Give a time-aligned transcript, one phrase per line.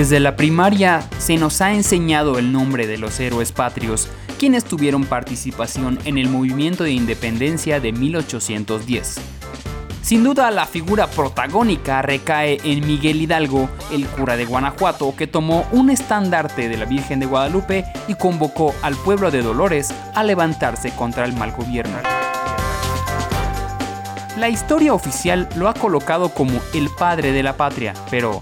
[0.00, 4.08] Desde la primaria se nos ha enseñado el nombre de los héroes patrios,
[4.38, 9.16] quienes tuvieron participación en el movimiento de independencia de 1810.
[10.00, 15.66] Sin duda la figura protagónica recae en Miguel Hidalgo, el cura de Guanajuato, que tomó
[15.70, 20.92] un estandarte de la Virgen de Guadalupe y convocó al pueblo de Dolores a levantarse
[20.92, 21.98] contra el mal gobierno.
[24.38, 28.40] La historia oficial lo ha colocado como el padre de la patria, pero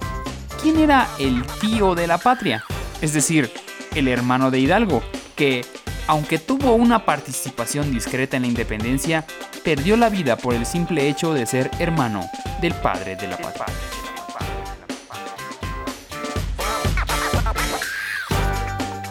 [0.63, 2.65] quién era el tío de la patria,
[3.01, 3.51] es decir,
[3.95, 5.03] el hermano de Hidalgo,
[5.37, 5.65] que,
[6.07, 9.25] aunque tuvo una participación discreta en la independencia,
[9.65, 12.29] perdió la vida por el simple hecho de ser hermano
[12.61, 13.67] del padre de la patria.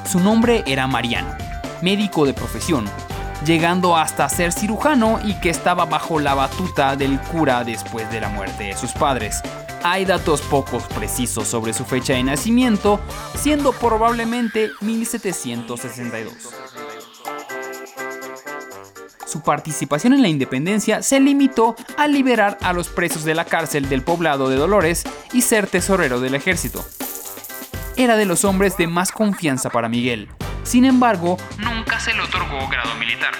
[0.09, 1.35] Su nombre era Mariano,
[1.81, 2.85] médico de profesión,
[3.45, 8.29] llegando hasta ser cirujano y que estaba bajo la batuta del cura después de la
[8.29, 9.41] muerte de sus padres,
[9.83, 12.99] hay datos pocos precisos sobre su fecha de nacimiento,
[13.35, 16.33] siendo probablemente 1762.
[19.25, 23.89] Su participación en la independencia se limitó a liberar a los presos de la cárcel
[23.89, 26.83] del poblado de Dolores y ser tesorero del ejército.
[27.97, 30.29] Era de los hombres de más confianza para Miguel.
[30.63, 31.37] Sin embargo,
[31.99, 33.31] se le otorgó grado militar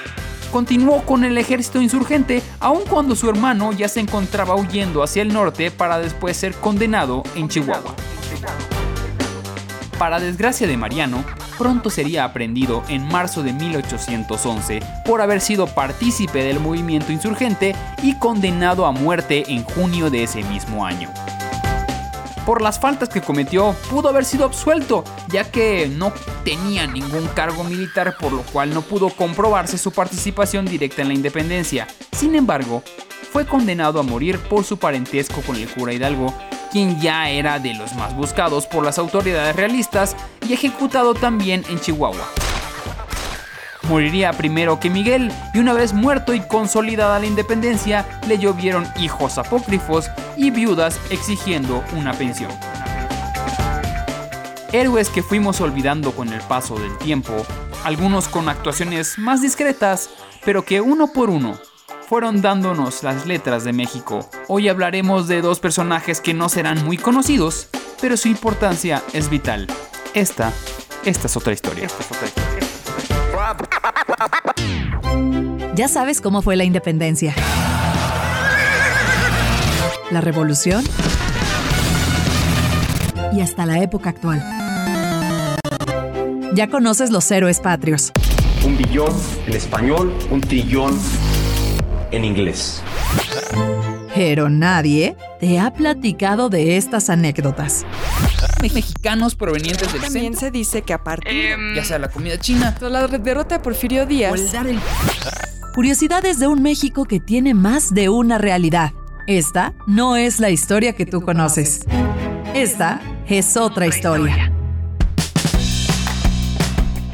[0.51, 5.33] continuó con el ejército insurgente aun cuando su hermano ya se encontraba huyendo hacia el
[5.33, 7.95] norte para después ser condenado en Chihuahua.
[9.99, 11.23] Para desgracia de Mariano,
[11.57, 18.17] pronto sería aprendido en marzo de 1811 por haber sido partícipe del movimiento insurgente y
[18.19, 21.11] condenado a muerte en junio de ese mismo año
[22.47, 26.13] por las faltas que cometió, pudo haber sido absuelto, ya que no
[26.45, 31.13] tenía ningún cargo militar por lo cual no pudo comprobarse su participación directa en la
[31.13, 31.89] independencia.
[32.13, 32.83] Sin embargo,
[33.33, 36.33] fue condenado a morir por su parentesco con el cura Hidalgo,
[36.71, 40.15] quien ya era de los más buscados por las autoridades realistas
[40.47, 42.46] y ejecutado también en Chihuahua.
[43.89, 49.37] Moriría primero que Miguel, y una vez muerto y consolidada la independencia, le llovieron hijos
[49.37, 52.51] apócrifos y viudas exigiendo una pensión.
[54.73, 57.33] Héroes que fuimos olvidando con el paso del tiempo,
[57.85, 60.09] algunos con actuaciones más discretas,
[60.43, 61.57] pero que uno por uno
[62.09, 64.29] fueron dándonos las letras de México.
[64.49, 67.69] Hoy hablaremos de dos personajes que no serán muy conocidos,
[68.01, 69.67] pero su importancia es vital.
[70.13, 70.51] Esta,
[71.05, 71.85] esta es otra historia.
[71.85, 72.66] Esta es otra historia.
[75.75, 77.35] Ya sabes cómo fue la independencia.
[80.11, 80.83] La revolución.
[83.33, 84.43] Y hasta la época actual.
[86.53, 88.11] Ya conoces los héroes patrios.
[88.65, 89.13] Un billón
[89.45, 90.97] en español, un trillón
[92.11, 92.81] en inglés.
[94.15, 97.85] Pero nadie te ha platicado de estas anécdotas
[98.61, 102.75] mexicanos provenientes del También se dice que a partir, em, ya sea la comida china,
[102.81, 104.39] la derrota de Porfirio Díaz,
[105.73, 108.93] Curiosidades de un México que tiene más de una realidad.
[109.27, 111.81] Esta no es la historia que tú conoces.
[112.55, 114.51] Esta es otra historia.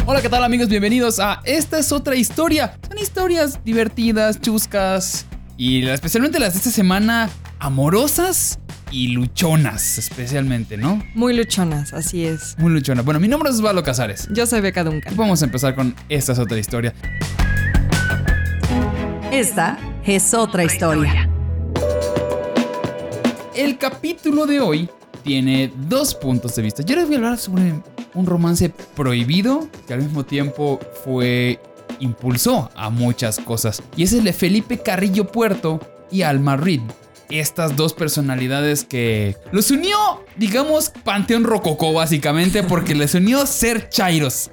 [0.06, 0.70] Hola, ¿qué tal amigos?
[0.70, 2.78] Bienvenidos a Esta es otra historia.
[2.88, 5.26] Son historias divertidas, chuscas
[5.58, 7.30] y especialmente las de esta semana
[7.60, 8.60] amorosas
[8.94, 11.04] y luchonas, especialmente, ¿no?
[11.16, 12.56] Muy luchonas, así es.
[12.60, 13.04] Muy luchonas.
[13.04, 14.30] Bueno, mi nombre es Osvaldo Casares.
[14.32, 15.18] Yo soy Beca Duncan.
[15.18, 16.94] vamos a empezar con esta es otra historia.
[19.32, 21.28] Esta es otra historia.
[23.56, 24.90] El capítulo de hoy
[25.24, 26.84] tiene dos puntos de vista.
[26.84, 27.74] Yo les voy a hablar sobre
[28.14, 31.60] un romance prohibido que al mismo tiempo fue
[32.00, 33.82] impulsó a muchas cosas.
[33.96, 35.80] Y es el de Felipe Carrillo Puerto
[36.12, 36.82] y Alma Reed
[37.40, 39.98] estas dos personalidades que los unió,
[40.38, 44.52] digamos, Panteón Rococó básicamente, porque les unió ser Chairos.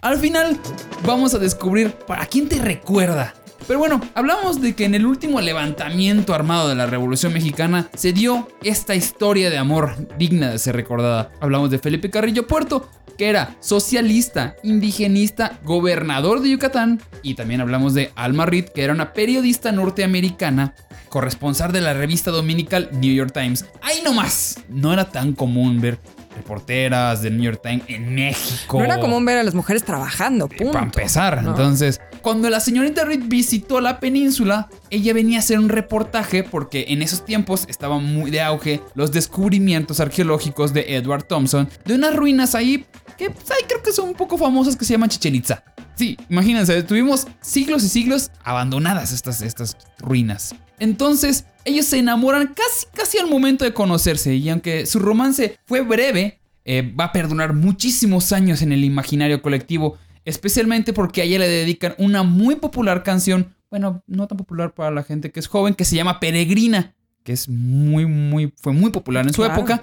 [0.00, 0.60] Al final
[1.06, 3.34] vamos a descubrir para quién te recuerda.
[3.66, 8.12] Pero bueno, hablamos de que en el último levantamiento armado de la Revolución Mexicana se
[8.12, 11.32] dio esta historia de amor digna de ser recordada.
[11.40, 17.00] Hablamos de Felipe Carrillo Puerto, que era socialista, indigenista, gobernador de Yucatán.
[17.22, 20.74] Y también hablamos de Alma Reed, que era una periodista norteamericana,
[21.08, 23.64] corresponsal de la revista dominical New York Times.
[23.80, 25.98] Ahí nomás, no era tan común ver
[26.34, 28.78] reporteras del New York Times en México.
[28.78, 30.72] No era común ver a las mujeres trabajando, punto.
[30.72, 35.68] Para empezar, entonces, cuando la señorita Reed visitó la península, ella venía a hacer un
[35.68, 41.68] reportaje porque en esos tiempos estaban muy de auge los descubrimientos arqueológicos de Edward Thompson
[41.84, 42.86] de unas ruinas ahí
[43.16, 45.62] que pues, creo que son un poco famosas que se llaman Chichen Itza.
[45.94, 50.54] Sí, imagínense, tuvimos siglos y siglos abandonadas estas, estas ruinas.
[50.84, 55.80] Entonces, ellos se enamoran casi, casi al momento de conocerse y aunque su romance fue
[55.80, 61.38] breve, eh, va a perdurar muchísimos años en el imaginario colectivo, especialmente porque a ella
[61.40, 65.46] le dedican una muy popular canción, bueno, no tan popular para la gente que es
[65.48, 69.54] joven, que se llama Peregrina, que es muy, muy, fue muy popular en su Claro.
[69.54, 69.82] época.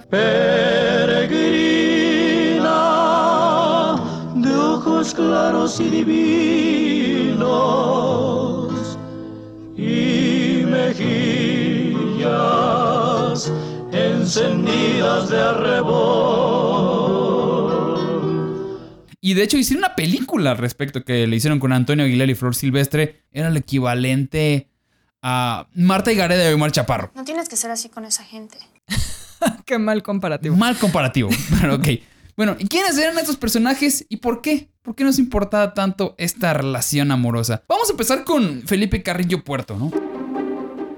[2.62, 3.96] peregrina
[4.36, 5.90] de ojos claros y
[7.42, 8.98] divinos
[9.78, 10.21] y
[10.72, 12.32] mejillas
[13.92, 16.72] encendidas de arrebol.
[19.20, 22.36] Y de hecho hicieron una película al respecto que le hicieron con Antonio Aguilar y
[22.36, 23.24] Flor Silvestre.
[23.32, 24.72] Era el equivalente
[25.22, 27.12] a Marta y Gareda de Omar Chaparro.
[27.14, 28.58] No tienes que ser así con esa gente.
[29.66, 30.56] Qué mal comparativo.
[30.56, 31.30] Mal comparativo,
[31.62, 31.88] pero ok.
[32.36, 34.70] Bueno, ¿y quiénes eran estos personajes y por qué?
[34.82, 37.62] ¿Por qué nos importaba tanto esta relación amorosa?
[37.68, 39.92] Vamos a empezar con Felipe Carrillo Puerto, ¿no?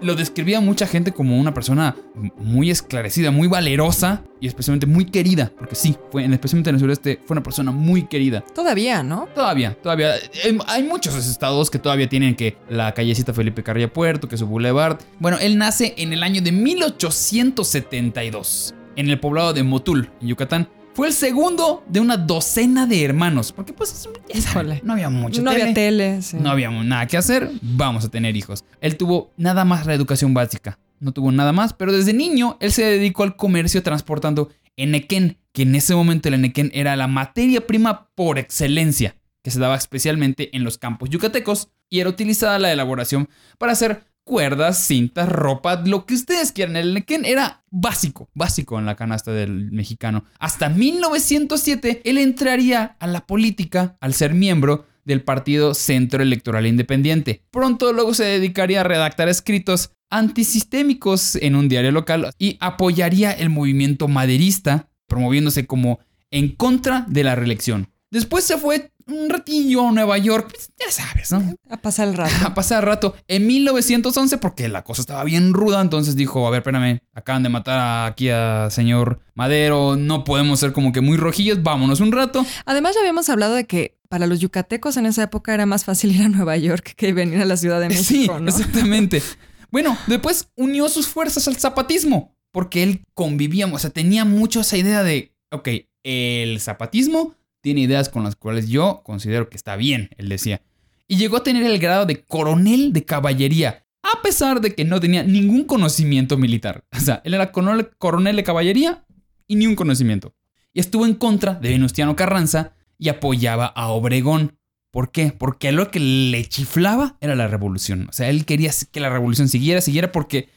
[0.04, 1.96] Lo describía mucha gente como una persona
[2.38, 7.22] muy esclarecida, muy valerosa y especialmente muy querida, porque sí, fue, especialmente en el sureste,
[7.26, 8.42] fue una persona muy querida.
[8.54, 9.30] Todavía, ¿no?
[9.34, 10.16] Todavía, todavía.
[10.18, 14.46] eh, Hay muchos estados que todavía tienen que la callecita Felipe Carrillo Puerto, que su
[14.46, 15.00] boulevard.
[15.20, 20.68] Bueno, él nace en el año de 1872, en el poblado de Motul, en Yucatán.
[20.94, 25.50] Fue el segundo de una docena de hermanos, porque pues saben, no había mucho no
[25.50, 26.22] había tele.
[26.22, 26.38] sí.
[26.38, 28.64] no había nada que hacer, vamos a tener hijos.
[28.80, 32.72] Él tuvo nada más la educación básica, no tuvo nada más, pero desde niño él
[32.72, 37.66] se dedicó al comercio transportando enequén, que en ese momento el enequén era la materia
[37.66, 42.72] prima por excelencia, que se daba especialmente en los campos yucatecos y era utilizada la
[42.72, 46.76] elaboración para hacer cuerdas, cintas, ropa, lo que ustedes quieran.
[46.76, 50.26] El enequén era básico, básico en la canasta del mexicano.
[50.40, 57.44] Hasta 1907 él entraría a la política al ser miembro del Partido Centro Electoral Independiente.
[57.52, 63.50] Pronto luego se dedicaría a redactar escritos antisistémicos en un diario local y apoyaría el
[63.50, 66.00] movimiento maderista, promoviéndose como
[66.32, 67.90] en contra de la reelección.
[68.12, 71.56] Después se fue un ratillo a Nueva York, pues, ya sabes, ¿no?
[71.70, 72.34] A pasar el rato.
[72.46, 76.60] A pasar rato en 1911 porque la cosa estaba bien ruda, entonces dijo, a ver,
[76.60, 81.64] espérame, acaban de matar aquí a señor Madero, no podemos ser como que muy rojillos,
[81.64, 82.46] vámonos un rato.
[82.66, 86.16] Además, ya habíamos hablado de que para los yucatecos en esa época era más fácil
[86.16, 88.50] ir a Nueva York que venir a la Ciudad de Sí, México, ¿no?
[88.50, 89.22] exactamente.
[89.72, 94.78] Bueno, después unió sus fuerzas al zapatismo, porque él convivía, o sea, tenía mucho esa
[94.78, 95.68] idea de, ok,
[96.04, 97.34] el zapatismo
[97.64, 100.62] tiene ideas con las cuales yo considero que está bien, él decía.
[101.08, 105.00] Y llegó a tener el grado de coronel de caballería, a pesar de que no
[105.00, 106.84] tenía ningún conocimiento militar.
[106.96, 109.06] O sea, él era coronel, de caballería
[109.48, 110.36] y ni un conocimiento.
[110.74, 114.58] Y estuvo en contra de Venustiano Carranza y apoyaba a Obregón.
[114.92, 115.32] ¿Por qué?
[115.32, 118.08] Porque lo que le chiflaba era la revolución.
[118.10, 120.50] O sea, él quería que la revolución siguiera, siguiera porque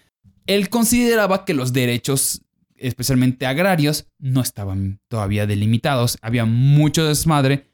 [0.46, 2.42] él consideraba que los derechos,
[2.78, 6.18] especialmente agrarios, no estaban todavía delimitados.
[6.22, 7.66] Había mucho desmadre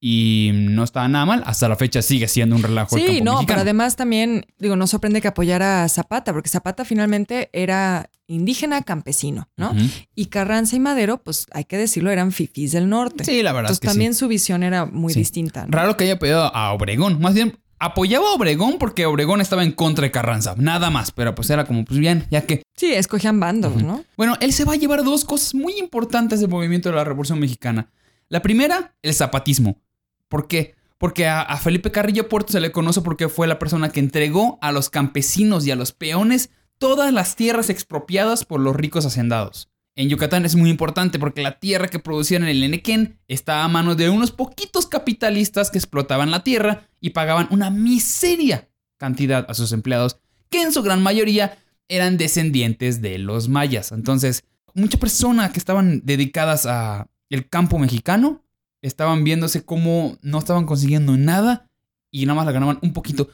[0.00, 1.42] y no estaba nada mal.
[1.46, 2.96] Hasta la fecha sigue siendo un relajo.
[2.96, 3.46] el Sí, campo no, mexicano.
[3.46, 8.82] pero además también, digo, no sorprende que apoyara a Zapata, porque Zapata finalmente era indígena
[8.82, 9.74] campesino, ¿no?
[10.14, 13.24] Y Carranza y Madero, pues hay que decirlo, eran fifís del norte.
[13.24, 14.20] Sí, la verdad Entonces es que también sí.
[14.20, 15.20] su visión era muy Sí.
[15.20, 15.62] distinta.
[15.66, 15.68] ¿no?
[15.72, 17.20] Raro que haya apoyado a Obregón.
[17.20, 20.54] Más bien, apoyaba a Obregón porque Obregón estaba en contra de Carranza.
[20.56, 21.10] Nada más.
[21.10, 22.62] Pero pues era como, pues bien, ya que.
[22.76, 24.04] Sí, escogían bandos, ¿no?
[24.16, 27.38] Bueno, él se va a llevar dos cosas muy importantes del movimiento de la Revolución
[27.38, 27.90] Mexicana.
[28.28, 29.80] La primera, el zapatismo.
[30.28, 30.74] ¿Por qué?
[30.98, 34.58] Porque a, a Felipe Carrillo Puerto se le conoce porque fue la persona que entregó
[34.62, 39.68] a los campesinos y a los peones todas las tierras expropiadas por los ricos hacendados.
[39.96, 43.68] En Yucatán es muy importante porque la tierra que producían en el Enequén estaba a
[43.68, 49.54] manos de unos poquitos capitalistas que explotaban la tierra y pagaban una miseria cantidad a
[49.54, 50.18] sus empleados,
[50.50, 51.58] que en su gran mayoría
[51.88, 53.92] eran descendientes de los mayas.
[53.92, 58.42] Entonces, muchas personas que estaban dedicadas a el campo mexicano
[58.82, 61.68] estaban viéndose como no estaban consiguiendo nada
[62.10, 63.28] y nada más la ganaban un poquito.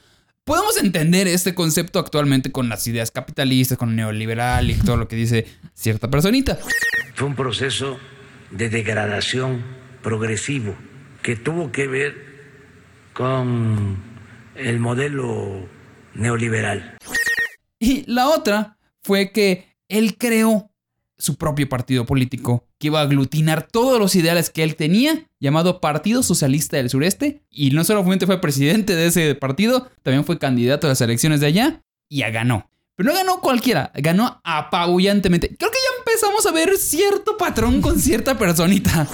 [0.51, 5.07] Podemos entender este concepto actualmente con las ideas capitalistas, con el neoliberal y todo lo
[5.07, 6.59] que dice cierta personita.
[7.15, 8.01] Fue un proceso
[8.51, 9.65] de degradación
[10.03, 10.75] progresivo
[11.23, 12.17] que tuvo que ver
[13.13, 14.03] con
[14.57, 15.69] el modelo
[16.15, 16.99] neoliberal.
[17.79, 20.73] Y la otra fue que él creó
[21.17, 25.81] su propio partido político que iba a aglutinar todos los ideales que él tenía, llamado
[25.81, 27.43] Partido Socialista del Sureste.
[27.49, 31.47] Y no solamente fue presidente de ese partido, también fue candidato a las elecciones de
[31.47, 32.69] allá y ya ganó.
[32.97, 35.55] Pero no ganó cualquiera, ganó apabullantemente.
[35.57, 39.07] Creo que ya empezamos a ver cierto patrón con cierta personita.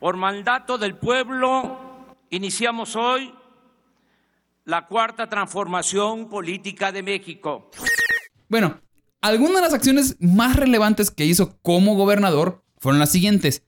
[0.00, 1.92] Por mandato del pueblo
[2.32, 3.30] Iniciamos hoy
[4.64, 7.70] la cuarta transformación política de México.
[8.48, 8.80] Bueno,
[9.20, 13.62] algunas de las acciones más relevantes que hizo como gobernador fueron las siguientes.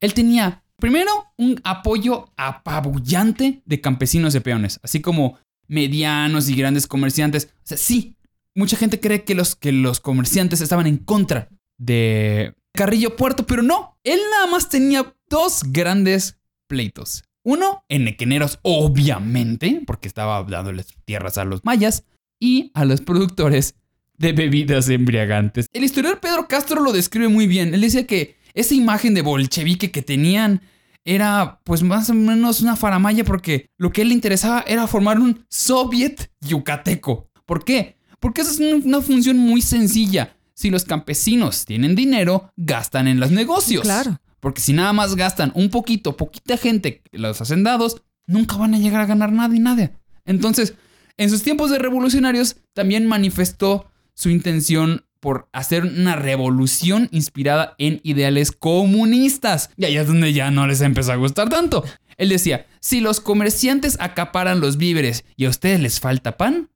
[0.00, 6.86] Él tenía, primero, un apoyo apabullante de campesinos y peones, así como medianos y grandes
[6.86, 7.50] comerciantes.
[7.58, 8.16] O sea, sí,
[8.54, 13.62] mucha gente cree que los, que los comerciantes estaban en contra de Carrillo Puerto, pero
[13.62, 13.98] no.
[14.02, 17.22] Él nada más tenía dos grandes pleitos.
[17.42, 22.04] Uno, en Nequeneros, obviamente, porque estaba dándoles tierras a los mayas
[22.40, 23.74] y a los productores
[24.16, 25.66] de bebidas embriagantes.
[25.74, 27.74] El historiador Pedro Castro lo describe muy bien.
[27.74, 30.62] Él dice que esa imagen de bolchevique que tenían
[31.04, 34.86] era pues más o menos una faramaya porque lo que a él le interesaba era
[34.86, 37.28] formar un soviet yucateco.
[37.44, 37.98] ¿Por qué?
[38.20, 40.36] Porque esa es una función muy sencilla.
[40.54, 43.82] Si los campesinos tienen dinero, gastan en los negocios.
[43.82, 44.18] Claro.
[44.40, 49.00] Porque si nada más gastan un poquito, poquita gente, los hacendados, nunca van a llegar
[49.00, 49.92] a ganar nada y nada.
[50.24, 50.74] Entonces,
[51.16, 57.98] en sus tiempos de revolucionarios, también manifestó su intención por hacer una revolución inspirada en
[58.04, 59.70] ideales comunistas.
[59.74, 61.82] Y ahí es donde ya no les empezó a gustar tanto.
[62.18, 66.68] Él decía, si los comerciantes acaparan los víveres y a ustedes les falta pan,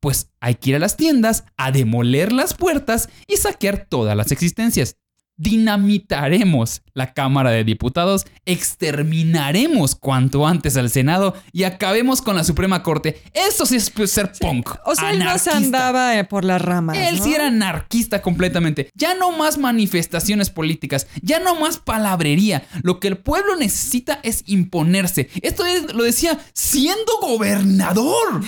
[0.00, 4.32] pues hay que ir a las tiendas a demoler las puertas y saquear todas las
[4.32, 4.96] existencias
[5.36, 12.82] dinamitaremos la Cámara de Diputados, exterminaremos cuanto antes al Senado y acabemos con la Suprema
[12.82, 13.22] Corte.
[13.32, 14.70] Eso sí es ser punk.
[14.84, 16.96] O sea, él no se andaba eh, por las ramas.
[16.96, 17.24] Él ¿no?
[17.24, 18.90] sí era anarquista completamente.
[18.94, 22.64] Ya no más manifestaciones políticas, ya no más palabrería.
[22.82, 25.30] Lo que el pueblo necesita es imponerse.
[25.42, 28.42] Esto es- lo decía siendo gobernador.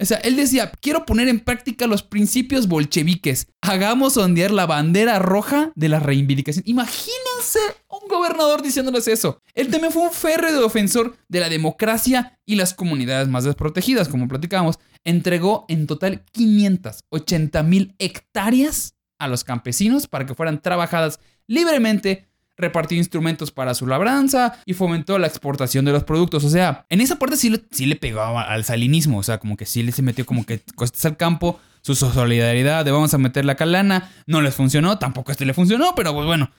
[0.00, 3.46] O sea, él decía, quiero poner en práctica los principios bolcheviques.
[3.60, 6.64] Hagamos ondear la bandera roja de la reivindicación.
[6.66, 9.40] Imagínense un gobernador diciéndoles eso.
[9.54, 14.26] Él también fue un férreo defensor de la democracia y las comunidades más desprotegidas, como
[14.26, 14.80] platicábamos.
[15.04, 22.96] Entregó en total 580 mil hectáreas a los campesinos para que fueran trabajadas libremente repartió
[22.96, 26.44] instrumentos para su labranza y fomentó la exportación de los productos.
[26.44, 29.18] O sea, en esa parte sí le, sí le pegó a- al salinismo.
[29.18, 32.84] O sea, como que sí le se metió como que costas al campo, su solidaridad
[32.84, 34.10] de vamos a meter la calana.
[34.26, 36.50] No les funcionó, tampoco este le funcionó, pero pues bueno.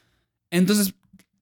[0.51, 0.93] Entonces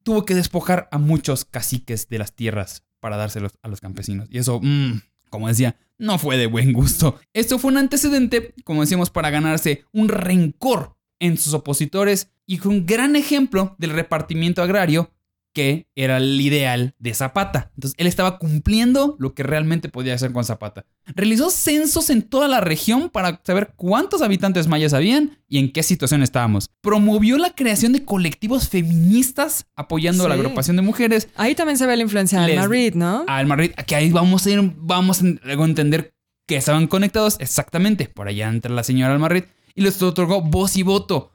[0.03, 4.27] tuvo que despojar a muchos caciques de las tierras para dárselos a los campesinos.
[4.31, 7.19] Y eso, mm, como decía, no fue de buen gusto.
[7.33, 12.71] Esto fue un antecedente, como decíamos, para ganarse un rencor en sus opositores y fue
[12.71, 15.09] un gran ejemplo del repartimiento agrario
[15.53, 17.71] que era el ideal de Zapata.
[17.75, 20.85] Entonces él estaba cumpliendo lo que realmente podía hacer con Zapata.
[21.15, 25.83] Realizó censos en toda la región para saber cuántos habitantes mayas habían y en qué
[25.83, 26.71] situación estábamos.
[26.81, 30.41] Promovió la creación de colectivos feministas apoyando a la Sí.
[30.41, 31.29] agrupación de mujeres.
[31.35, 33.23] Ahí también se ve la influencia de Alma Reed, ¿no?
[33.27, 35.25] Al Madrid, que ahí vamos a ir, vamos a
[35.63, 36.15] entender
[36.47, 38.07] que estaban conectados exactamente.
[38.07, 41.31] Por allá entra la señora Almarrit y les otorgó voz y voto.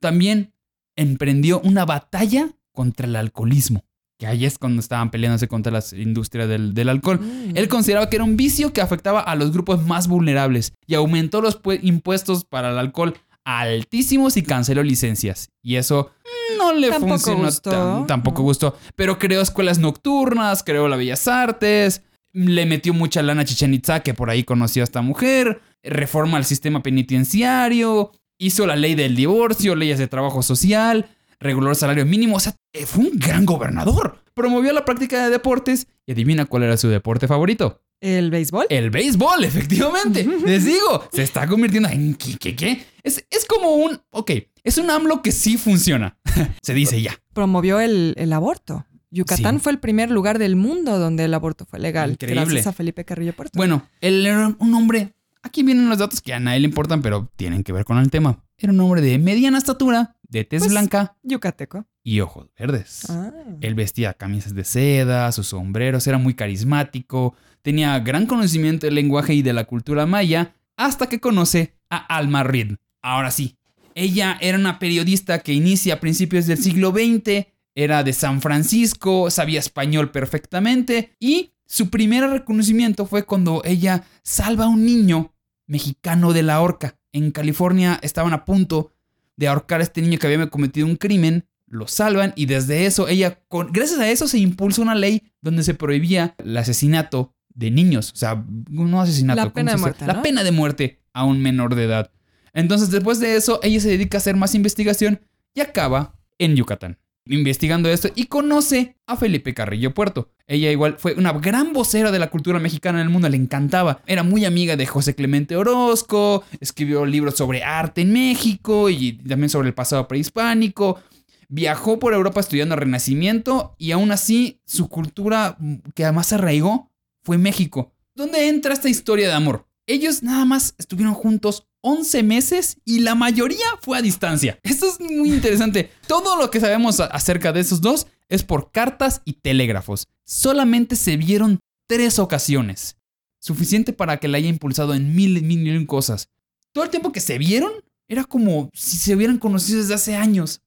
[0.00, 0.52] También
[0.96, 3.84] emprendió una batalla contra el alcoholismo.
[4.18, 7.20] Que ahí es cuando estaban peleándose contra las industrias del, del alcohol.
[7.20, 7.54] Mm.
[7.54, 11.42] Él consideraba que era un vicio que afectaba a los grupos más vulnerables y aumentó
[11.42, 13.14] los pu- impuestos para el alcohol
[13.44, 15.50] altísimos y canceló licencias.
[15.62, 16.12] Y eso
[16.58, 17.70] no le Tampoco funcionó gustó.
[17.70, 18.76] tan- tampoco gustó.
[18.94, 22.02] Pero creó escuelas nocturnas, creó la Bellas Artes,
[22.36, 26.36] le metió mucha lana a Chichen Itza, que por ahí conoció a esta mujer, reforma
[26.36, 31.08] el sistema penitenciario, hizo la ley del divorcio, leyes de trabajo social,
[31.40, 32.36] reguló el salario mínimo.
[32.36, 34.18] O sea, eh, fue un gran gobernador.
[34.34, 37.80] Promovió la práctica de deportes y adivina cuál era su deporte favorito.
[38.02, 38.66] ¿El béisbol?
[38.68, 40.28] El béisbol, efectivamente.
[40.44, 42.84] Les digo, se está convirtiendo en qué, qué, qué.
[43.02, 46.18] Es, es como un, ok, es un AMLO que sí funciona.
[46.62, 47.18] se dice ya.
[47.32, 48.84] Promovió el, el aborto.
[49.10, 49.60] Yucatán Sí.
[49.62, 52.12] fue el primer lugar del mundo donde el aborto fue legal.
[52.12, 52.42] Increíble.
[52.44, 53.52] Gracias a Felipe Carrillo Puerto.
[53.56, 57.30] Bueno, él era un hombre, aquí vienen los datos que a nadie le importan, pero
[57.36, 58.42] tienen que ver con el tema.
[58.58, 61.86] Era un hombre de mediana estatura, de tez Pues- blanca Yucateco.
[62.02, 63.08] y ojos verdes.
[63.08, 63.30] Ah.
[63.60, 69.34] Él vestía camisas de seda, sus sombreros, era muy carismático, tenía gran conocimiento del lenguaje
[69.34, 72.76] y de la cultura maya, hasta que conoce a Alma Reed.
[73.02, 73.56] Ahora sí,
[73.94, 79.30] ella era una periodista que inicia a principios del siglo XX, era de San Francisco,
[79.30, 85.34] sabía español perfectamente y su primer reconocimiento fue cuando ella salva a un niño
[85.66, 86.96] mexicano de la horca.
[87.12, 88.92] En California estaban a punto
[89.36, 93.08] de ahorcar a este niño que había cometido un crimen, lo salvan y desde eso
[93.08, 97.70] ella, con, gracias a eso se impulsa una ley donde se prohibía el asesinato de
[97.70, 101.24] niños, o sea, no asesinato, La ¿cómo pena de muerte, La pena de muerte a
[101.24, 102.10] un menor de edad.
[102.54, 105.20] Entonces después de eso ella se dedica a hacer más investigación
[105.52, 106.98] y acaba en Yucatán.
[107.26, 110.30] Investigando esto y conoce a Felipe Carrillo Puerto.
[110.46, 114.00] Ella igual fue una gran vocera de la cultura mexicana en el mundo, le encantaba.
[114.06, 119.50] Era muy amiga de José Clemente Orozco, escribió libros sobre arte en México y también
[119.50, 121.00] sobre el pasado prehispánico.
[121.48, 125.56] Viajó por Europa estudiando Renacimiento y aún así su cultura
[125.94, 126.92] que además arraigó
[127.22, 127.92] fue México.
[128.14, 129.66] ¿Dónde entra esta historia de amor?
[129.86, 134.58] Ellos nada más estuvieron juntos 11 meses y la mayoría fue a distancia.
[134.64, 135.92] Esto es muy interesante.
[136.08, 140.08] Todo lo que sabemos acerca de esos dos es por cartas y telégrafos.
[140.24, 142.96] Solamente se vieron tres ocasiones.
[143.38, 146.28] Suficiente para que la haya impulsado en mil, mil, mil cosas.
[146.72, 147.70] Todo el tiempo que se vieron
[148.08, 150.62] era como si se hubieran conocido desde hace años.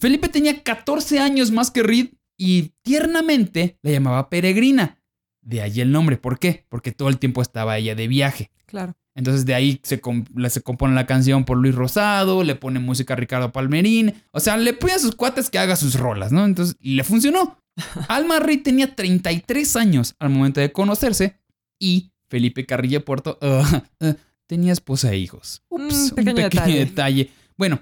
[0.00, 5.00] Felipe tenía 14 años más que Reed y tiernamente la llamaba Peregrina.
[5.40, 6.16] De ahí el nombre.
[6.16, 6.66] ¿Por qué?
[6.68, 8.50] Porque todo el tiempo estaba ella de viaje.
[8.66, 8.96] Claro.
[9.14, 10.00] Entonces de ahí se,
[10.48, 14.14] se, compone la canción por Luis Rosado, le pone música a Ricardo Palmerín.
[14.32, 16.44] O sea, le pone a sus cuates que haga sus rolas, ¿no?
[16.44, 17.58] Entonces, y le funcionó.
[18.08, 21.36] Alma Reed tenía 33 años al momento de conocerse
[21.78, 24.14] y Felipe Carrillo Puerto uh, uh,
[24.46, 25.62] tenía esposa e hijos.
[25.68, 26.78] Ups, Mm, pequeño un pequeño detalle.
[26.78, 27.30] detalle.
[27.56, 27.80] Bueno,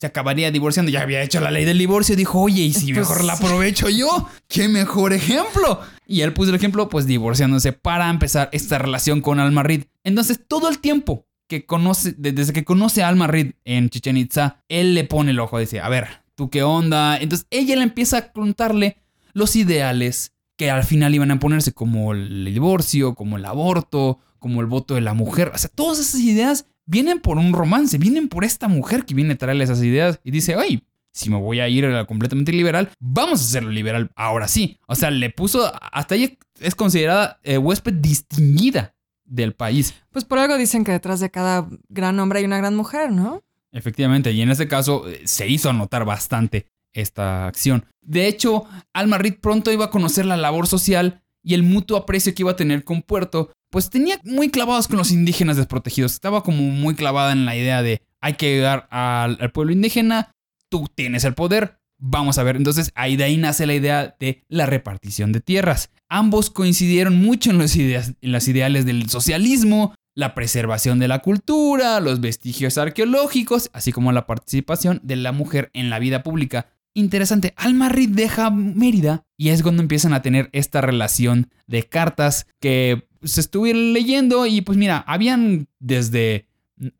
[0.00, 0.90] se acabaría divorciando.
[0.90, 2.16] Ya había hecho la ley del divorcio.
[2.16, 4.28] Dijo, oye, ¿y si mejor Pues- la aprovecho yo?
[4.48, 5.80] ¡Qué mejor ejemplo!
[6.06, 9.84] Y él puso el ejemplo, pues divorciándose para empezar esta relación con Alma Reed.
[10.04, 14.16] Entonces, todo el tiempo que conoce, de- desde que conoce a Alma Reed en Chichen
[14.16, 15.58] Itza, él le pone el ojo.
[15.58, 17.16] Dice, a ver, ¿tú qué onda?
[17.18, 18.98] Entonces, ella le empieza a contarle
[19.32, 24.60] los ideales que al final iban a ponerse, como el divorcio, como el aborto, como
[24.60, 25.52] el voto de la mujer.
[25.54, 29.34] O sea, todas esas ideas vienen por un romance, vienen por esta mujer que viene
[29.34, 32.50] a traerle esas ideas y dice, ay, si me voy a ir a la completamente
[32.52, 34.78] liberal, vamos a hacerlo liberal ahora sí.
[34.86, 39.94] O sea, le puso, hasta ella es considerada eh, huésped distinguida del país.
[40.10, 43.42] Pues por algo dicen que detrás de cada gran hombre hay una gran mujer, ¿no?
[43.70, 47.84] Efectivamente, y en este caso eh, se hizo notar bastante esta acción.
[48.00, 52.34] De hecho, Alma Reed pronto iba a conocer la labor social y el mutuo aprecio
[52.34, 56.12] que iba a tener con Puerto, pues tenía muy clavados con los indígenas desprotegidos.
[56.12, 60.32] Estaba como muy clavada en la idea de hay que ayudar al, pueblo indígena,
[60.68, 62.56] tú tienes el poder, vamos a ver.
[62.56, 65.90] Entonces ahí de ahí nace la idea de la repartición de tierras.
[66.08, 71.20] Ambos coincidieron mucho en los, ideas, en los ideales del socialismo, la preservación de la
[71.20, 76.66] cultura, los vestigios arqueológicos, así como la participación de la mujer en la vida pública.
[76.94, 82.48] Interesante, Alma Reed deja Mérida y es cuando empiezan a tener esta relación de cartas
[82.58, 86.46] que se estuvieron leyendo y pues mira, habían desde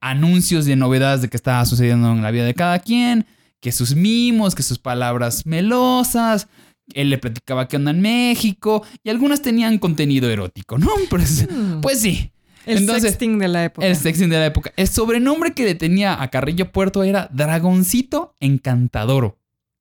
[0.00, 3.26] anuncios de novedades de que estaba sucediendo en la vida de cada quien,
[3.61, 6.48] que sus mimos, que sus palabras melosas,
[6.94, 10.88] él le platicaba que onda en México y algunas tenían contenido erótico, ¿no?
[11.11, 11.81] Pues, Hmm.
[11.81, 12.33] pues sí.
[12.66, 13.87] El Entonces, sexting de la época.
[13.87, 14.72] el sexting de la época.
[14.76, 19.38] El sobrenombre que le tenía a Carrillo Puerto era Dragoncito Encantadoro.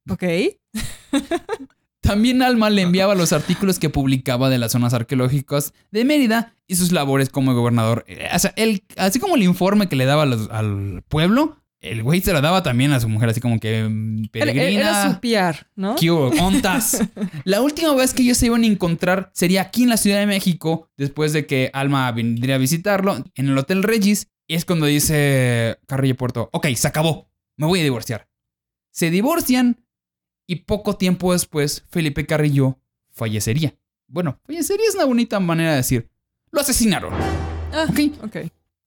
[0.10, 0.24] Ok.
[2.02, 6.76] También Alma le enviaba los artículos que publicaba de las zonas arqueológicas de Mérida y
[6.76, 8.06] sus labores como gobernador.
[8.08, 12.04] Eh, O sea, él, así como el informe que le daba los- al pueblo, el
[12.04, 14.82] güey se lo daba también a su mujer, así como que mm, peregrina.
[14.82, 15.96] era su PR, ¿no?
[15.96, 16.28] ¿Qué hubo?
[16.42, 17.04] Ontas.
[17.46, 20.26] La última vez que ellos se iban a encontrar sería aquí en la Ciudad de
[20.28, 24.28] México, después de que Alma vendría a visitarlo en el Hotel Regis.
[24.48, 28.28] Y es cuando dice Carrillo Puerto, ok, se acabó, me voy a divorciar.
[28.92, 29.78] Se divorcian
[30.48, 32.80] y poco tiempo después Felipe Carrillo
[33.12, 33.76] fallecería.
[34.08, 36.10] Bueno, fallecería es una bonita manera de decir.
[36.52, 37.14] Lo asesinaron.
[37.74, 38.00] Ah, Ok.
[38.24, 38.38] ok.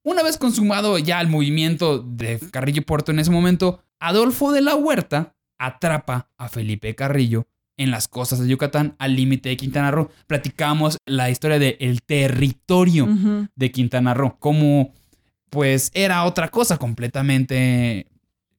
[0.03, 4.75] Una vez consumado ya el movimiento de Carrillo Puerto en ese momento, Adolfo de la
[4.75, 7.47] Huerta atrapa a Felipe Carrillo
[7.77, 10.09] en las costas de Yucatán al límite de Quintana Roo.
[10.27, 13.49] Platicamos la historia del territorio Ujú.
[13.55, 14.95] de Quintana Roo, como
[15.51, 18.07] pues era otra cosa completamente.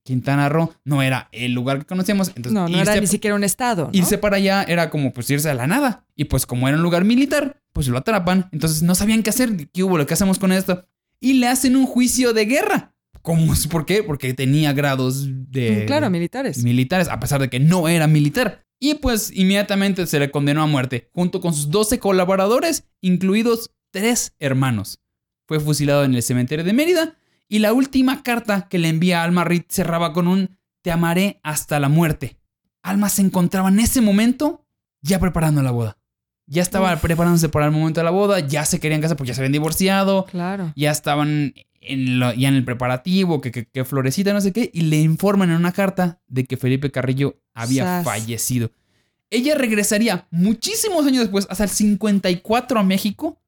[0.04, 2.30] Quintana Roo no era el lugar que conocíamos.
[2.30, 3.90] Entonces, No, no era irse- ni siquiera un estado, ¿no?
[3.94, 6.06] Irse para allá era como pues irse a la nada.
[6.16, 8.50] Y pues como era un lugar militar, pues lo atrapan.
[8.52, 9.70] Entonces no sabían qué hacer.
[9.70, 10.04] ¿Qué hubo?
[10.06, 10.86] ¿Qué hacemos con esto?
[11.20, 12.94] Y le hacen un juicio de guerra.
[13.22, 13.54] ¿Cómo?
[13.70, 14.02] ¿Por qué?
[14.04, 15.84] Porque tenía grados de...
[15.84, 16.64] Mm, Claro, militares.
[16.64, 18.66] militares, a pesar de que no era militar.
[18.80, 24.34] Y pues inmediatamente se le condenó a muerte, junto con sus 12 colaboradores, incluidos tres
[24.40, 25.00] hermanos.
[25.48, 27.16] Fue fusilado en el cementerio de Mérida
[27.52, 31.40] y la última carta que le envía a Alma Reed cerraba con un Te amaré
[31.44, 32.38] hasta la muerte.
[32.82, 34.66] Alma se encontraba en ese momento
[35.02, 35.98] ya preparando la boda.
[36.48, 37.02] Ya estaba Uf.
[37.02, 39.52] preparándose para el momento de la boda, ya se querían casar porque ya se habían
[39.52, 40.74] divorciado, Claro.
[40.76, 44.70] ya estaban en lo- ya en el preparativo, que, que, que florecita, no sé qué,
[44.74, 48.06] y le informan en una carta de que Felipe Carrillo había Sas.
[48.06, 48.72] fallecido.
[49.30, 53.40] Ella regresaría muchísimos años después, hasta el 54 a México,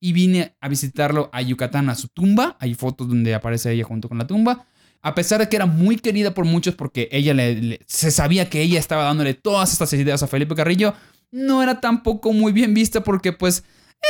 [0.00, 2.56] y vine a visitarlo a Yucatán, a su tumba.
[2.60, 4.66] Hay fotos donde aparece ella junto con la tumba.
[5.02, 8.50] a pesar de que era muy querida por muchos porque ella le, le- se sabía
[8.50, 10.92] que ella estaba dándole todas estas ideas a Felipe Carrillo,
[11.30, 13.64] no era tampoco muy bien vista porque pues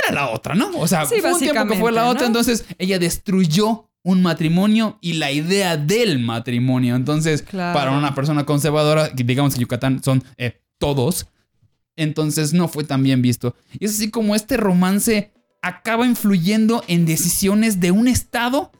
[0.04, 0.70] era la otra, ¿no?
[0.78, 4.98] O sea, Sí, fue un tiempo que fue la otra, entonces ella destruyó un matrimonio
[5.00, 6.96] y la idea del matrimonio.
[6.96, 7.78] Entonces, Claro.
[7.78, 11.26] para una persona conservadora, digamos que Yucatán son eh, todos,
[11.96, 13.54] entonces no fue tan bien visto.
[13.78, 18.70] Y es así como este romance acaba influyendo en decisiones de un estado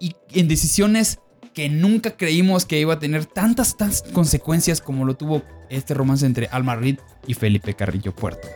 [0.00, 1.20] y en decisiones
[1.54, 6.26] que nunca creímos que iba a tener tantas, tantas consecuencias como lo tuvo este romance
[6.26, 8.48] entre Alma Reed y Felipe Carrillo Puerto.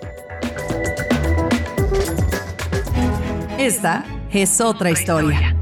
[3.59, 5.57] Esta es otra historia.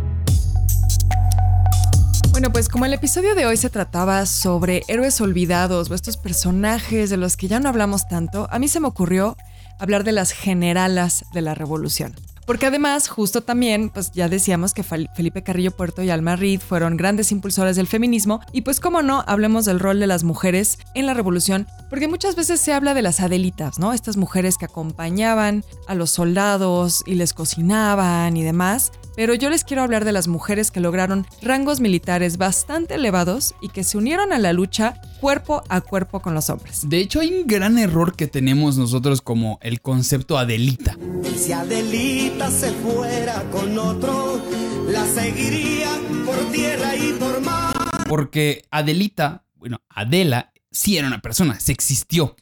[2.31, 7.11] Bueno, pues como el episodio de hoy se trataba sobre héroes olvidados o estos personajes
[7.11, 9.37] de los que ya no hablamos tanto, a mí se me ocurrió
[9.79, 12.15] hablar de las generalas de la revolución.
[12.47, 16.61] Porque además, justo también, pues ya decíamos que Fel- Felipe Carrillo Puerto y Alma Reed
[16.61, 20.79] fueron grandes impulsores del feminismo y pues cómo no, hablemos del rol de las mujeres
[20.95, 23.93] en la revolución, porque muchas veces se habla de las adelitas, ¿no?
[23.93, 29.65] Estas mujeres que acompañaban a los soldados y les cocinaban y demás, pero yo les
[29.65, 34.33] quiero hablar de las mujeres que lograron rangos militares bastante elevados y que se unieron
[34.33, 36.89] a la lucha cuerpo a cuerpo con los hombres.
[36.89, 40.97] De hecho, hay un gran error que tenemos nosotros como el concepto Adelita.
[41.37, 44.41] Si Adelita se fuera con otro,
[44.89, 45.89] la seguiría
[46.25, 47.75] por tierra y por mar.
[48.09, 52.37] Porque Adelita, bueno, Adela, sí era una persona, se existió.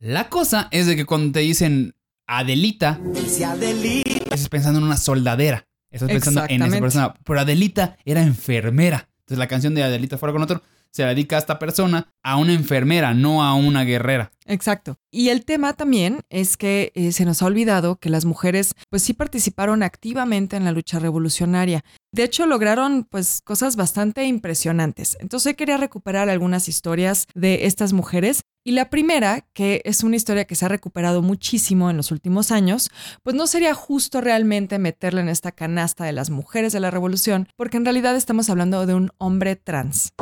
[0.00, 1.94] La cosa es de que cuando te dicen
[2.26, 5.67] Adelita, Si Adelita estás pensando en una soldadera.
[5.90, 7.14] Estás pensando en esa persona.
[7.24, 9.08] Pero Adelita era enfermera.
[9.20, 12.52] Entonces la canción de Adelita fuera con otro se dedica a esta persona, a una
[12.52, 14.32] enfermera, no a una guerrera.
[14.46, 14.96] Exacto.
[15.10, 19.02] Y el tema también es que eh, se nos ha olvidado que las mujeres pues
[19.02, 21.84] sí participaron activamente en la lucha revolucionaria.
[22.12, 25.18] De hecho, lograron pues cosas bastante impresionantes.
[25.20, 28.40] Entonces quería recuperar algunas historias de estas mujeres.
[28.64, 32.50] Y la primera, que es una historia que se ha recuperado muchísimo en los últimos
[32.50, 32.90] años,
[33.22, 37.48] pues no sería justo realmente meterla en esta canasta de las mujeres de la revolución,
[37.56, 40.12] porque en realidad estamos hablando de un hombre trans.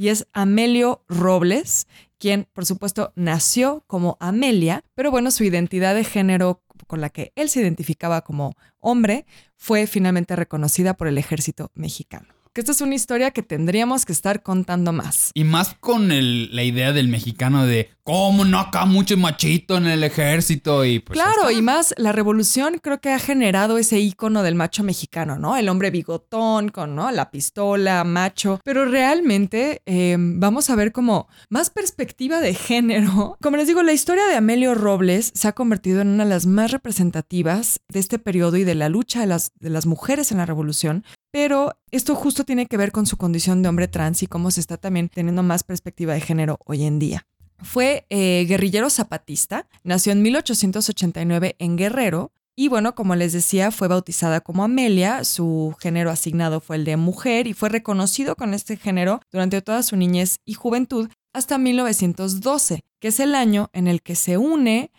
[0.00, 1.86] Y es Amelio Robles,
[2.16, 7.32] quien por supuesto nació como Amelia, pero bueno, su identidad de género con la que
[7.36, 9.26] él se identificaba como hombre
[9.58, 12.39] fue finalmente reconocida por el ejército mexicano.
[12.52, 15.30] Que esta es una historia que tendríamos que estar contando más.
[15.34, 19.86] Y más con el- la idea del mexicano de cómo no acá mucho machito en
[19.86, 24.42] el ejército y pues claro, y más la revolución creo que ha generado ese icono
[24.42, 25.56] del macho mexicano, ¿no?
[25.56, 27.12] El hombre bigotón con ¿no?
[27.12, 28.60] la pistola, macho.
[28.64, 33.36] Pero realmente eh, vamos a ver como más perspectiva de género.
[33.40, 36.46] Como les digo, la historia de Amelio Robles se ha convertido en una de las
[36.46, 40.38] más representativas de este periodo y de la lucha de las, de las mujeres en
[40.38, 41.04] la revolución.
[41.30, 44.60] Pero esto justo tiene que ver con su condición de hombre trans y cómo se
[44.60, 47.26] está también teniendo más perspectiva de género hoy en día.
[47.62, 53.88] Fue eh, guerrillero zapatista, nació en 1889 en Guerrero y bueno, como les decía, fue
[53.88, 58.76] bautizada como Amelia, su género asignado fue el de mujer y fue reconocido con este
[58.76, 64.02] género durante toda su niñez y juventud hasta 1912, que es el año en el
[64.02, 64.90] que se une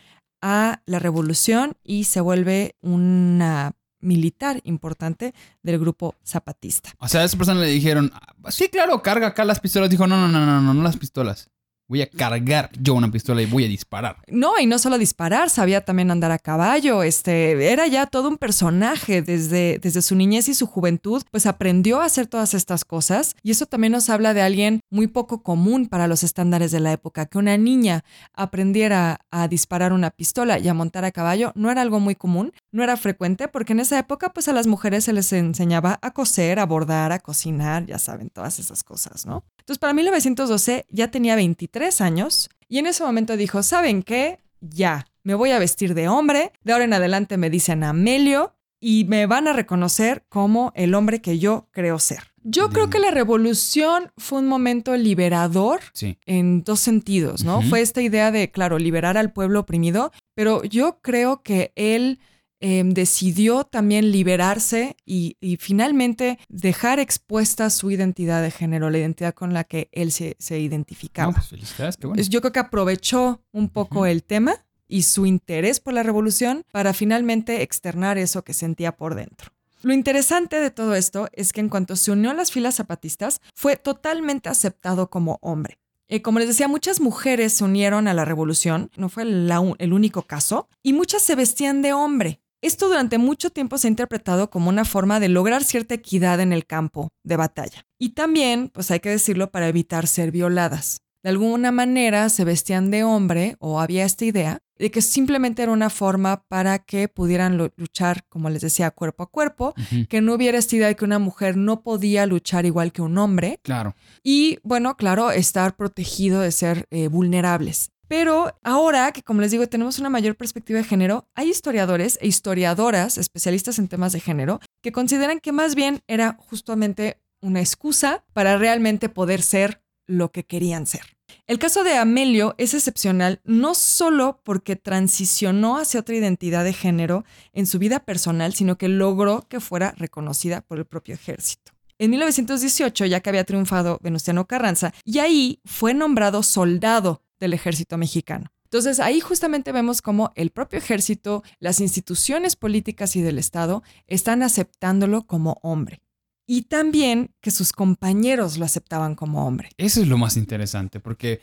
[0.42, 5.34] a la revolución y se vuelve una militar importante
[5.64, 6.92] del grupo zapatista.
[7.00, 9.90] O sea, a esa persona le dijeron, "Ah, sí, claro, carga acá las pistolas.
[9.90, 11.50] Dijo, no, no, no, no, no, no las pistolas.
[11.92, 14.16] Voy a cargar yo una pistola y voy a disparar.
[14.30, 18.38] No, y no solo disparar, sabía también andar a caballo, este, era ya todo un
[18.38, 23.36] personaje desde, desde su niñez y su juventud, pues aprendió a hacer todas estas cosas
[23.44, 26.94] y eso también nos habla de alguien muy poco común para los estándares de la
[26.94, 31.70] época, que una niña aprendiera a disparar una pistola y a montar a caballo no
[31.70, 35.04] era algo muy común, no era frecuente porque en esa época pues a las mujeres
[35.04, 39.44] se les enseñaba a coser, a bordar, a cocinar, ya saben, todas esas cosas, ¿no?
[39.62, 44.40] Entonces para 1912 ya tenía 23 años y en ese momento dijo, ¿saben qué?
[44.60, 49.06] Ya, me voy a vestir de hombre, de ahora en adelante me dicen Amelio y
[49.06, 52.24] me van a reconocer como el hombre que yo creo ser.
[52.44, 56.18] Yo creo que la revolución fue un momento liberador Sí.
[56.26, 57.62] en dos sentidos, ¿no?
[57.62, 62.20] Fue esta idea de, claro, liberar al pueblo oprimido, pero yo creo que él
[62.62, 69.34] eh, decidió también liberarse y, y finalmente dejar expuesta su identidad de género, la identidad
[69.34, 71.30] con la que él se, se identificaba.
[71.32, 72.22] No, pues felicidades, qué bueno.
[72.22, 74.56] Es- Yo creo que aprovechó un poco el tema
[74.88, 79.52] y su interés por la revolución para finalmente externar eso que sentía por dentro.
[79.84, 83.42] Lo interesante de todo esto es que en cuanto se unió a las filas zapatistas,
[83.56, 85.80] fue totalmente aceptado como hombre.
[86.08, 89.94] Eh, como les decía, muchas mujeres se unieron a la revolución, no fue la el
[89.94, 92.41] único caso, y muchas se vestían de hombre.
[92.62, 96.54] Esto durante mucho tiempo se ha interpretado como una forma de lograr cierta equidad en
[96.54, 97.88] el campo de batalla.
[98.00, 101.02] Y también, pues hay que decirlo, para evitar ser violadas.
[101.24, 105.72] De alguna manera se vestían de hombre o había esta idea de que simplemente era
[105.72, 109.76] una forma para que pudieran luchar, como les decía, cuerpo a cuerpo,
[110.10, 113.20] que no hubiera esta idea de que una mujer no podía luchar igual que un
[113.20, 113.60] hombre.
[113.62, 113.96] Claro.
[114.24, 117.91] Y bueno, claro, estar protegido de ser eh, vulnerables.
[118.12, 122.28] Pero ahora que, como les digo, tenemos una mayor perspectiva de género, hay historiadores e
[122.28, 128.26] historiadoras, especialistas en temas de género, que consideran que más bien era justamente una excusa
[128.34, 131.04] para realmente poder ser lo que querían ser.
[131.48, 137.24] El caso de Amelio es excepcional no solo porque transicionó hacia otra identidad de género
[137.54, 141.72] en su vida personal, sino que logró que fuera reconocida por el propio ejército.
[141.98, 147.98] En 1918, ya que había triunfado Venustiano Carranza, y ahí fue nombrado soldado del ejército
[147.98, 148.54] mexicano.
[148.64, 154.44] Entonces ahí justamente vemos cómo el propio ejército, las instituciones políticas y del Estado están
[154.44, 156.02] aceptándolo como hombre
[156.48, 159.70] y también que sus compañeros lo aceptaban como hombre.
[159.78, 161.42] Eso es lo más interesante, porque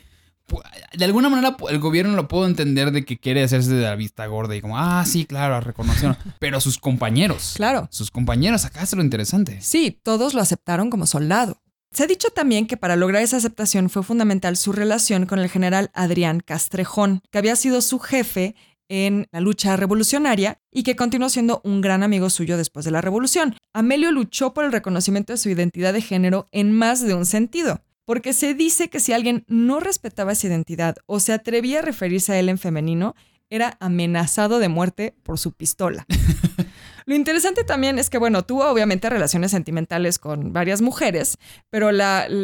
[0.96, 4.26] de alguna manera el gobierno lo puedo entender de que quiere hacerse de la vista
[4.26, 6.16] gorda y como, ah, sí, claro, reconocieron.
[6.38, 7.54] Pero sus compañeros.
[7.56, 7.88] Claro.
[7.90, 9.60] Sus compañeros, acá es lo interesante.
[9.60, 11.60] Sí, todos lo aceptaron como soldado.
[11.90, 15.48] Se ha dicho también que para lograr esa aceptación fue fundamental su relación con el
[15.48, 18.54] general Adrián Castrejón, que había sido su jefe
[18.88, 23.00] en la lucha revolucionaria y que continuó siendo un gran amigo suyo después de la
[23.00, 23.56] revolución.
[23.72, 27.82] Amelio luchó por el reconocimiento de su identidad de género en más de un sentido,
[28.04, 32.32] porque se dice que si alguien no respetaba esa identidad o se atrevía a referirse
[32.32, 33.14] a él en femenino,
[33.50, 36.06] era amenazado de muerte por su pistola.
[37.08, 41.38] Lo interesante también es que, bueno, tuvo obviamente relaciones sentimentales con varias mujeres,
[41.70, 41.88] pero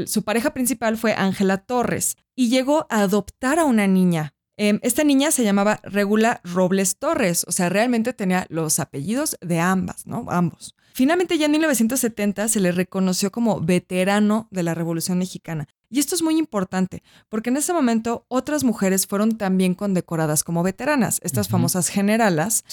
[0.06, 5.02] su pareja principal fue Ángela Torres y llegó a adoptar a una niña Em, esta
[5.02, 10.26] niña se llamaba Regula Robles Torres, o sea, realmente tenía los apellidos de ambas, ¿no?
[10.28, 10.76] Ambos.
[10.92, 15.66] Finalmente, ya en 1970 se le reconoció como veterano de la Revolución Mexicana.
[15.90, 20.62] Y esto es muy importante, porque en ese momento otras mujeres fueron también condecoradas como
[20.62, 22.64] veteranas, estas famosas generalas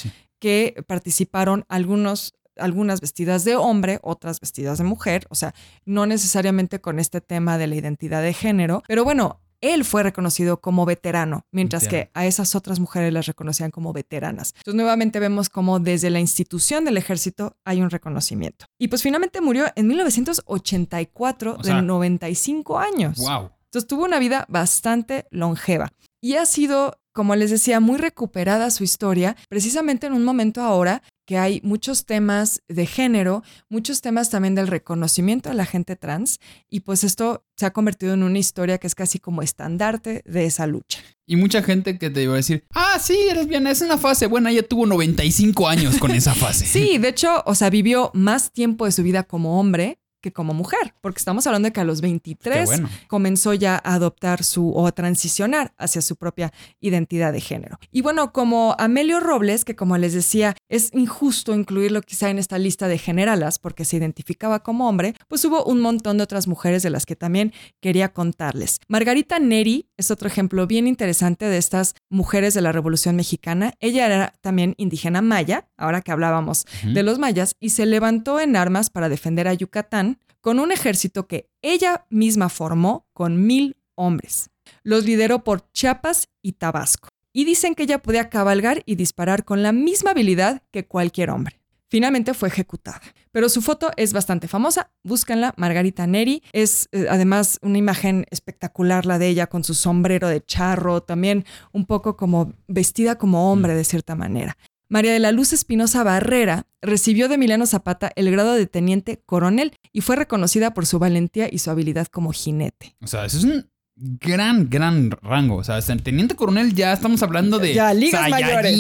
[0.42, 6.82] que participaron algunos algunas vestidas de hombre, otras vestidas de mujer, o sea, no necesariamente
[6.82, 11.46] con este tema de la identidad de género, pero bueno, él fue reconocido como veterano,
[11.52, 14.54] mientras que a esas otras mujeres las reconocían como veteranas.
[14.58, 18.66] Entonces nuevamente vemos como desde la institución del ejército hay un reconocimiento.
[18.80, 23.18] Y pues finalmente murió en 1984 de 95 años.
[23.18, 23.52] Wow.
[23.66, 28.84] Entonces tuvo una vida bastante longeva y ha sido como les decía, muy recuperada su
[28.84, 34.56] historia, precisamente en un momento ahora que hay muchos temas de género, muchos temas también
[34.56, 38.78] del reconocimiento a la gente trans, y pues esto se ha convertido en una historia
[38.80, 41.00] que es casi como estandarte de esa lucha.
[41.26, 44.28] Y mucha gente que te iba a decir, ah, sí, eres bien, es una fase
[44.28, 46.66] buena, ella tuvo 95 años con esa fase.
[46.66, 50.54] sí, de hecho, o sea, vivió más tiempo de su vida como hombre que como
[50.54, 54.88] mujer, porque estamos hablando de que a los 23 comenzó ya a adoptar su o
[54.88, 57.80] a transicionar hacia su propia identidad de género.
[57.92, 62.58] Y bueno, como Amelio Robles, que como les decía, es injusto incluirlo quizá en esta
[62.58, 66.84] lista de generalas porque se identificaba como hombre, pues hubo un montón de otras mujeres
[66.84, 68.80] de las que también quería contarles.
[68.88, 73.74] Margarita Neri es otro ejemplo bien interesante de estas mujeres de la Revolución Mexicana.
[73.80, 78.56] Ella era también indígena maya, ahora que hablábamos de los mayas, y se levantó en
[78.56, 84.50] armas para defender a Yucatán con un ejército que ella misma formó con mil hombres.
[84.84, 87.10] Los lideró por Chiapas y Tabasco.
[87.32, 91.61] Y dicen que ella podía cabalgar y disparar con la misma habilidad que cualquier hombre.
[91.92, 93.02] Finalmente fue ejecutada.
[93.34, 94.92] Pero su foto es bastante famosa.
[95.04, 96.42] Búscanla, Margarita Neri.
[96.54, 101.44] Es eh, además una imagen espectacular la de ella con su sombrero de charro, también
[101.74, 104.58] un poco como vestida como hombre de cierta manera.
[104.88, 109.74] María de la Luz Espinosa Barrera recibió de Emiliano Zapata el grado de teniente coronel
[109.92, 112.96] y fue reconocida por su valentía y su habilidad como jinete.
[113.02, 115.58] O sea, eso es un gran, gran rango.
[115.58, 118.76] O sea, teniente coronel ya estamos hablando de ya, ligas mayores.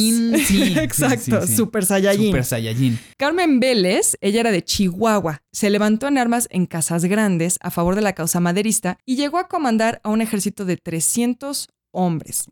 [0.47, 2.27] Sí, Exacto, Super Saiyajin.
[2.27, 2.99] Super Saiyajin.
[3.17, 5.41] Carmen Vélez, ella era de Chihuahua.
[5.51, 9.37] Se levantó en armas en Casas Grandes a favor de la causa maderista y llegó
[9.37, 12.45] a comandar a un ejército de 300 hombres.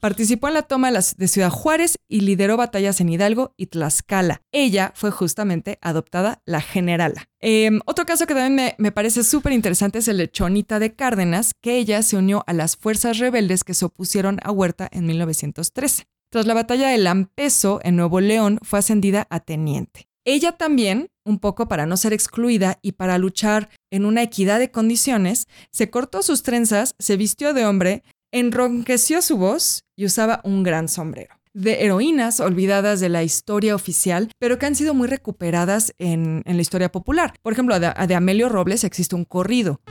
[0.00, 4.42] Participó en la toma de Ciudad Juárez y lideró batallas en Hidalgo y Tlaxcala.
[4.52, 7.24] Ella fue justamente adoptada la generala.
[7.40, 11.52] Em, otro caso que también me, parece súper interesante es el de Chonita de Cárdenas,
[11.60, 16.04] que ella se unió a las fuerzas rebeldes que se opusieron a Huerta en 1913.
[16.30, 20.08] Tras la batalla de Lampeso en Nuevo León, fue ascendida a teniente.
[20.24, 24.70] Ella también, un poco para no ser excluida y para luchar en una equidad de
[24.70, 30.62] condiciones, se cortó sus trenzas, se vistió de hombre enronqueció su voz y usaba un
[30.62, 31.36] gran sombrero.
[31.54, 36.62] de heroínas olvidadas de la historia oficial, pero que han sido muy recuperadas en, la
[36.62, 37.34] historia popular.
[37.42, 39.82] Por ejemplo, de Amelio Robles existe un corrido.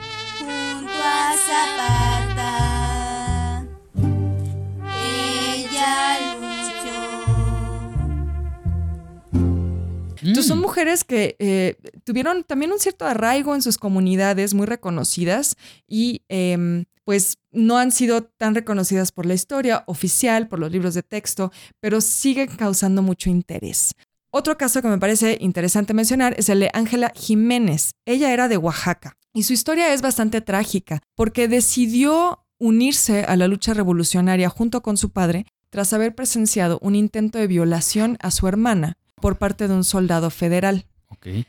[10.32, 10.62] Entonces son Mm.
[10.62, 16.84] mujeres que eh, tuvieron también un cierto arraigo en sus comunidades muy reconocidas y em,
[17.04, 21.52] pues no han sido tan reconocidas por la historia oficial, por los libros de texto,
[21.80, 23.92] pero siguen causando mucho interés.
[24.30, 27.90] Otro caso que me parece interesante mencionar es el de Ángela Jiménez.
[28.06, 33.48] Ella era de Oaxaca y su historia es bastante trágica porque decidió unirse a la
[33.48, 38.46] lucha revolucionaria junto con su padre tras haber presenciado un intento de violación a su
[38.48, 40.84] hermana por parte de un soldado federal.
[41.08, 41.26] Ok.
[41.26, 41.46] Entonces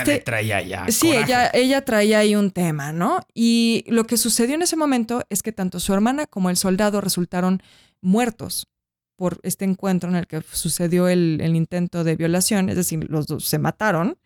[0.00, 0.86] Este- ya le traía ya.
[0.88, 1.24] Sí, coraje.
[1.24, 3.20] ella, ella traía ahí un tema, ¿no?
[3.34, 7.00] Y lo que sucedió en ese momento es que tanto su hermana como el soldado
[7.00, 7.62] resultaron
[8.00, 8.66] muertos
[9.16, 13.26] por este encuentro en el que sucedió el, el intento de violación, es decir, los
[13.26, 14.16] dos se mataron.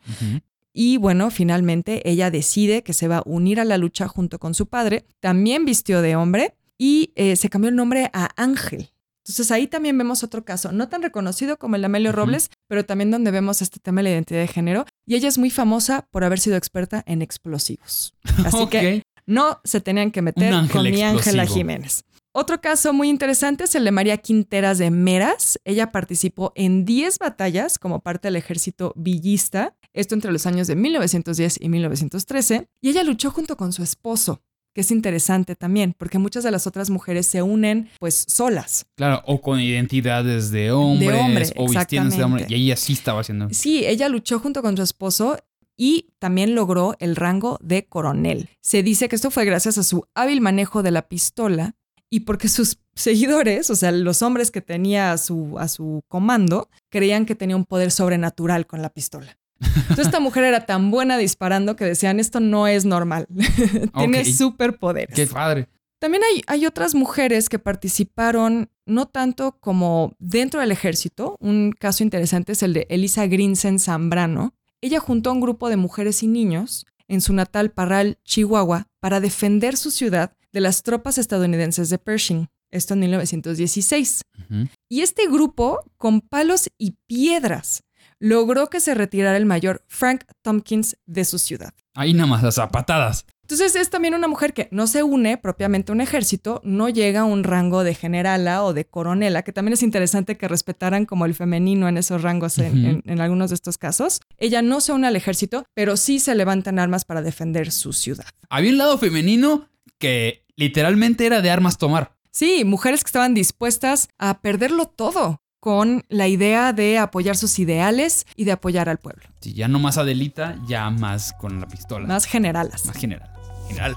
[0.72, 4.52] Y bueno, finalmente ella decide que se va a unir a la lucha junto con
[4.54, 5.04] su padre.
[5.20, 8.90] También vistió de hombre y eh, se cambió el nombre a Ángel.
[9.26, 12.12] Entonces ahí también vemos otro caso, no tan reconocido como el de Amelio.
[12.12, 14.86] Robles, pero también donde vemos este tema de la identidad de género.
[15.04, 18.14] Y ella es muy famosa por haber sido experta en explosivos.
[18.44, 21.46] Así que no se tenían que meter con mi Ángela.
[21.46, 22.04] Jiménez.
[22.38, 25.58] Otro caso muy interesante es el de María Quinteras de Meras.
[25.64, 30.76] Ella participó en 10 batallas como parte del ejército villista, esto entre los años de
[30.76, 34.42] 1910 y 1913, y ella luchó junto con su esposo,
[34.76, 38.84] que es interesante también, porque muchas de las otras mujeres se unen pues solas.
[38.94, 42.46] Claro, o con identidades de hombres, hombre, o vistiéndose de hombre.
[42.46, 43.48] Y ella sí estaba haciendo.
[43.52, 45.38] Sí, ella luchó junto con su esposo
[45.78, 48.50] y también logró el rango de coronel.
[48.60, 51.74] Se dice que esto fue gracias a su hábil manejo de la pistola
[52.10, 56.68] y porque sus seguidores, o sea, los hombres que tenía a su, a su comando,
[56.90, 59.38] creían que tenía un poder sobrenatural con la pistola.
[59.60, 63.26] Entonces esta mujer era tan buena disparando que decían, esto no es normal,
[63.96, 64.26] tiene Ok.
[64.26, 65.14] superpoderes.
[65.14, 65.68] Qué padre.
[65.98, 71.36] También hay, hay otras mujeres que participaron no tanto como dentro del ejército.
[71.40, 74.54] Un caso interesante es el de Elisa Grinsen Zambrano.
[74.82, 79.20] Ella juntó a un grupo de mujeres y niños en su natal Parral, Chihuahua, para
[79.20, 82.48] defender su ciudad de las tropas estadounidenses de Pershing.
[82.70, 84.22] Esto en 1916.
[84.50, 84.68] Ujú.
[84.90, 87.82] Y este grupo, con palos y piedras,
[88.18, 91.72] logró que se retirara el mayor Frank Tompkins de su ciudad.
[91.94, 93.26] Ahí nada más las zapatadas.
[93.42, 97.20] Entonces es también una mujer que no se une propiamente a un ejército, no llega
[97.20, 101.26] a un rango de generala o de coronela, que también es interesante que respetaran como
[101.26, 102.86] el femenino en esos rangos en, Ujú.
[102.88, 104.20] en- en algunos de estos casos.
[104.38, 107.92] Ella no se une al ejército, pero sí se levanta en armas para defender su
[107.92, 108.26] ciudad.
[108.50, 112.16] Había un lado femenino que literalmente era de armas tomar.
[112.32, 118.24] Sí, mujeres que estaban dispuestas a perderlo todo con la idea de apoyar sus ideales
[118.36, 122.06] y de apoyar al pueblo, Si ya no más Adelita, ya más con la pistola.
[122.06, 122.86] más generalas.
[122.86, 123.28] Más general.
[123.66, 123.96] General.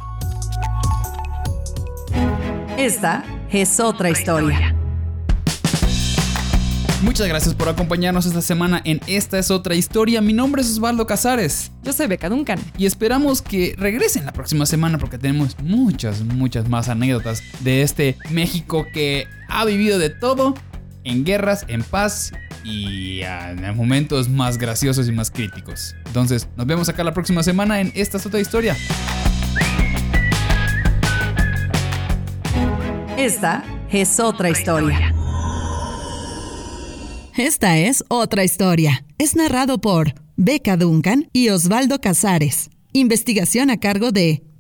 [2.75, 4.75] Esta es otra historia.
[7.03, 10.21] Muchas gracias por acompañarnos esta semana en Esta es otra historia.
[10.21, 12.59] Mi nombre es Osvaldo Casares Yo soy Beca Duncan.
[12.79, 18.17] y esperamos que regresen la próxima semana porque tenemos muchas, muchas más anécdotas de este
[18.31, 20.55] México que ha vivido de todo,
[21.03, 22.31] en guerras, en paz
[22.63, 25.95] y en momentos más graciosos y más críticos.
[26.05, 28.75] Entonces, nos vemos acá la próxima semana en Esta es otra historia.
[33.17, 35.13] Esta es otra historia.
[37.37, 39.05] Esta es otra historia.
[39.17, 42.69] Es narrado por Beca Duncan y Osvaldo Casares.
[42.93, 44.43] Investigación a cargo de